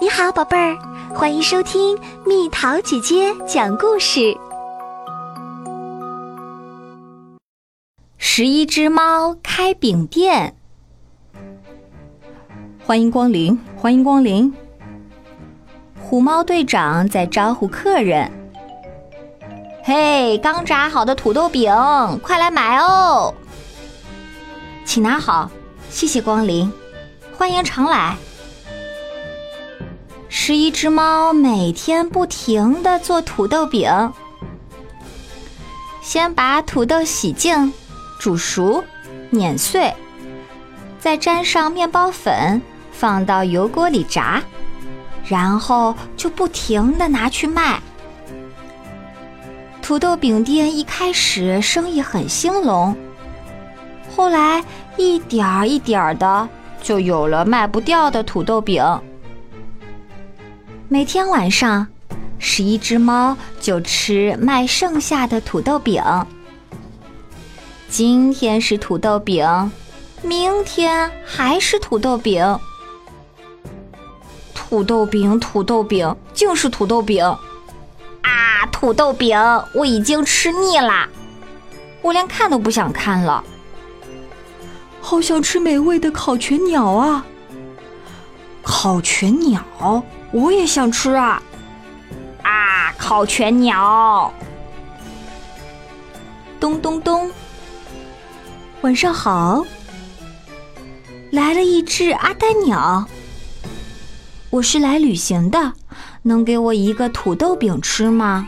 [0.00, 0.78] 你好，宝贝儿，
[1.12, 4.32] 欢迎收听蜜桃姐姐讲故事。
[8.16, 10.54] 十一只猫开饼店，
[12.86, 14.54] 欢迎光临，欢迎光临。
[16.00, 18.30] 虎猫队长在招呼客人。
[19.82, 21.72] 嘿，刚炸好的土豆饼，
[22.22, 23.34] 快来买哦！
[24.84, 25.50] 请拿好，
[25.90, 26.72] 谢谢光临，
[27.36, 28.16] 欢迎常来。
[30.48, 34.10] 十一只猫每天不停的做土豆饼，
[36.00, 37.70] 先把土豆洗净、
[38.18, 38.82] 煮熟、
[39.28, 39.92] 碾碎，
[40.98, 44.42] 再沾上面包粉，放到油锅里炸，
[45.26, 47.78] 然后就不停的拿去卖。
[49.82, 52.96] 土豆饼店一开始生意很兴隆，
[54.16, 54.64] 后来
[54.96, 56.48] 一点儿一点儿的
[56.80, 58.82] 就有了卖不掉的土豆饼。
[60.90, 61.86] 每天晚上，
[62.38, 66.02] 十一只猫就吃卖剩下的土豆饼。
[67.90, 69.70] 今天是土豆饼，
[70.22, 72.58] 明天还是土豆饼。
[74.54, 77.22] 土豆饼，土豆饼，就是土豆饼！
[78.22, 79.38] 啊，土豆饼，
[79.74, 81.06] 我已经吃腻了，
[82.00, 83.44] 我连看都不想看了。
[85.02, 87.26] 好想吃美味的烤全鸟啊！
[88.62, 90.02] 烤全鸟。
[90.30, 91.42] 我也想吃啊！
[92.42, 94.32] 啊，烤全鸟！
[96.60, 97.30] 咚咚咚！
[98.82, 99.64] 晚上好！
[101.30, 103.06] 来了一只阿呆鸟。
[104.50, 105.72] 我是来旅行的，
[106.22, 108.46] 能给我一个土豆饼吃吗？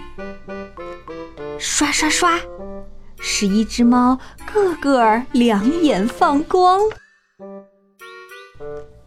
[1.59, 2.39] 刷刷刷！
[3.19, 4.19] 十一只猫
[4.53, 6.81] 个个两眼放光。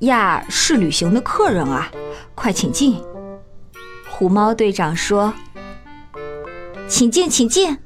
[0.03, 1.89] 呀，是旅行的客人啊！
[2.35, 3.01] 快请进。
[4.09, 5.33] 虎猫队长说
[6.87, 7.77] ：“请进，请进。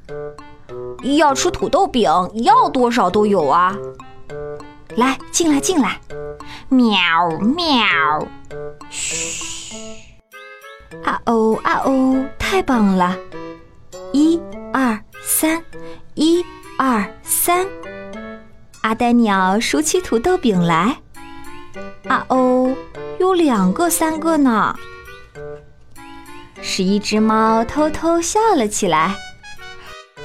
[1.17, 2.10] 要吃土豆饼，
[2.44, 3.76] 要多少都有啊！
[4.95, 6.00] 来，进来，进来。
[6.70, 6.89] 喵
[7.39, 8.28] 喵。
[8.89, 9.45] 嘘。
[11.04, 13.16] 啊哦啊哦，太棒了！
[14.11, 14.42] 一
[14.73, 15.64] 二三，
[16.16, 16.44] 一
[16.78, 17.66] 二三。
[18.82, 20.98] 阿呆鸟数起土豆饼来。
[22.10, 22.76] 啊哦。”
[23.20, 24.76] 有两个、三个呢。
[26.62, 29.16] 十一只猫偷偷笑了起来。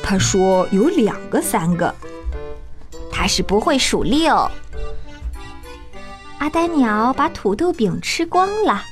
[0.03, 1.95] 他说：“有两个、三个。”
[3.11, 4.51] 他是不会数六。
[6.39, 8.83] 阿呆鸟把土豆饼吃光了。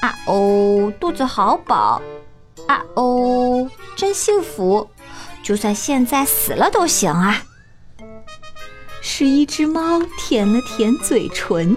[0.00, 2.00] 啊哦，肚子好饱。
[2.68, 4.88] 啊哦，真幸福，
[5.42, 7.42] 就算现在死了都行啊。
[9.06, 11.76] 是一只猫舔了舔嘴唇。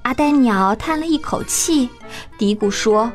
[0.00, 1.90] 阿呆鸟叹了一口气，
[2.38, 3.12] 嘀咕说：“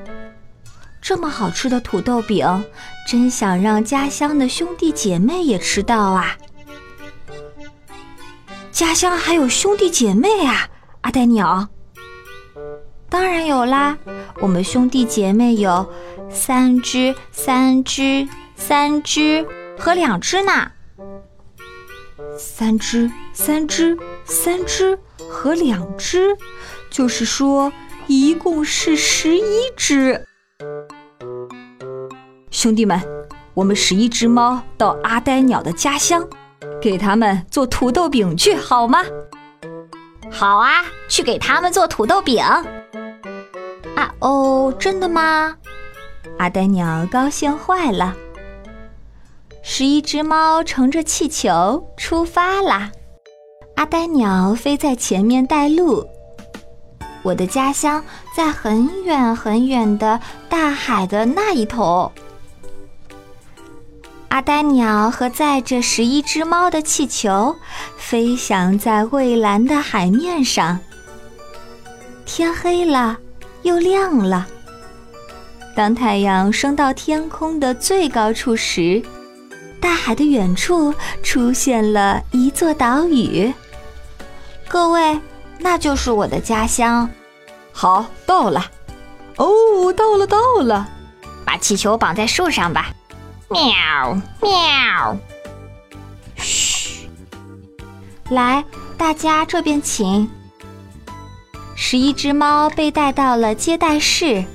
[1.02, 2.64] 这么好吃的土豆饼，
[3.08, 6.38] 真想让家乡的兄弟姐妹也吃到啊！
[8.72, 10.70] 家乡还有兄弟姐妹啊！”
[11.02, 11.68] 阿呆鸟
[13.10, 13.98] ：“当然有啦，
[14.42, 15.92] 我们兄弟姐妹有
[16.30, 19.44] 三只、三只、三只
[19.76, 20.72] 和两只呢。
[22.40, 24.98] 三只、三只、三只
[25.30, 26.36] 和两只。”
[26.90, 27.72] 就是说，
[28.08, 30.26] 一共是十一只
[32.50, 33.00] 兄弟们。
[33.54, 36.26] 我们十一只猫到阿呆鸟的家乡，
[36.82, 39.04] 给他们做土豆饼去，好吗？
[40.32, 42.42] 好啊，去给他们做土豆饼。
[42.42, 42.64] 啊
[44.20, 45.58] 哦，真的吗？
[46.38, 48.16] 阿呆鸟高兴坏了。
[49.62, 52.92] 十一只猫乘着气球出发啦。
[53.76, 56.06] 阿呆鸟飞在前面带路。
[57.22, 58.04] 我的家乡
[58.36, 62.12] 在很远很远的大海的那一头。
[64.30, 67.56] 阿呆鸟和载着十一只猫的气球
[67.98, 70.80] 飞翔在蔚蓝的海面上。
[72.26, 73.18] 天黑了，
[73.64, 74.48] 又亮了。
[75.76, 79.02] 当太阳升到天空的最高处时，
[79.82, 80.94] 大海的远处
[81.24, 83.54] 出现了一座岛屿。
[84.68, 85.20] 各位。
[85.62, 87.10] 那就是我的家乡。
[87.74, 88.66] 好，到了。
[89.36, 90.88] 哦，到了，到了。
[91.44, 92.88] 把气球绑在树上吧。
[93.50, 93.62] 喵
[94.42, 95.18] 喵。
[96.38, 97.10] 嘘。
[98.30, 98.64] 来，
[98.98, 100.32] 大家这边请。
[101.76, 104.46] 十一只猫被带到了接待室。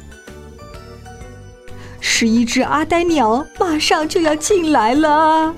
[2.17, 5.53] 十一只阿呆鸟马上就要进来了。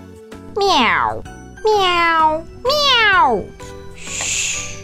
[0.57, 1.23] 喵
[1.63, 3.45] 喵喵。
[3.95, 4.79] 嘘。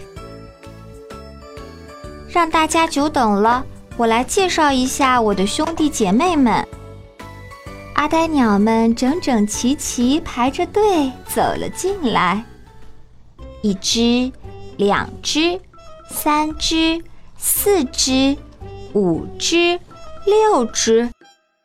[2.29, 3.65] 让大家久等了，
[3.97, 6.69] 我来介绍一下我的兄弟姐妹们。
[7.95, 12.45] 阿呆鸟们整整齐齐排着队走了进来，
[13.63, 14.31] 一只，
[14.77, 15.59] 两只，
[16.11, 17.03] 三只，
[17.39, 18.37] 四只，
[18.93, 19.81] 五只，
[20.27, 21.09] 六只，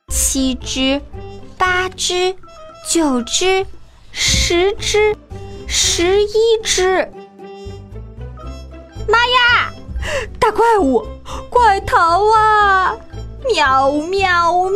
[0.10, 1.02] 七只，
[1.58, 2.34] 八只，
[2.90, 3.66] 九只，
[4.12, 5.14] 十只，
[5.68, 6.30] 十一
[6.64, 7.12] 只。
[9.06, 9.74] 妈呀！
[10.40, 11.06] 大怪物，
[11.50, 12.96] 快逃啊！
[13.54, 14.72] 喵喵喵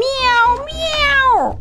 [0.66, 1.57] 喵！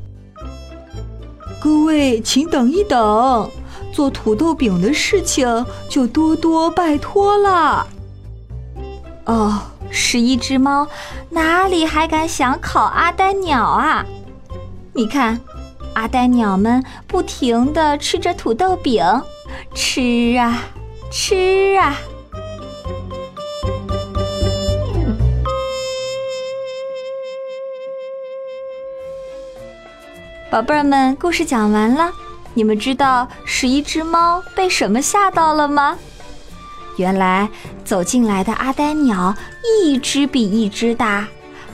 [1.63, 3.49] 各位，请等一等，
[3.93, 7.87] 做土豆饼的事情就多多拜托啦。
[9.27, 10.87] 哦，十一只猫
[11.31, 14.05] 哪里还敢想烤阿呆鸟啊？
[14.93, 15.41] 你看，
[15.95, 19.05] 阿呆鸟们不停地吃着土豆饼，
[19.75, 20.65] 吃啊
[21.11, 21.97] 吃啊。
[30.51, 32.13] 宝贝儿们，故事讲完了。
[32.55, 35.97] 你们知道十一只猫被什么吓到了吗？
[37.01, 37.49] 原来
[37.83, 41.27] 走进来的阿呆鸟一只比一只大，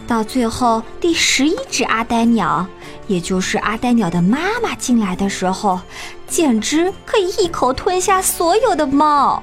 [0.07, 2.65] 到最后第十一只阿呆鸟，
[3.09, 5.81] 也就是阿呆鸟的妈妈进来的时候，
[6.29, 9.43] 简直可以一口吞下所有的猫。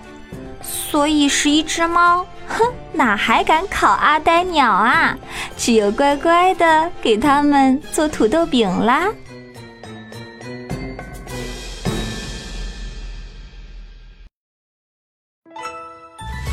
[0.62, 5.18] 所以十一只猫，哼，哪还敢烤阿呆鸟啊？
[5.58, 9.10] 只有乖乖的给他们做土豆饼啦。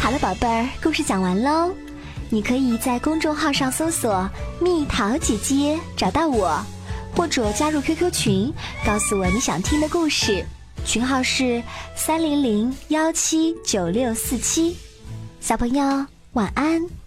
[0.01, 1.75] 好了，宝贝儿，故事讲完喽。
[2.31, 4.27] 你可以在公众号上搜索
[4.59, 6.59] “蜜桃姐姐”找到我，
[7.15, 8.53] 或者加入 QQ 群，
[8.85, 10.43] 告诉我你想听的故事。
[10.87, 11.63] 群号是
[11.95, 14.75] 三零零幺七九六四七。
[15.39, 17.00] 小朋友，晚安。